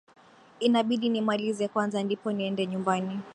[0.67, 3.15] Inabidi nimalize kwanza ndipo niende nyumbani.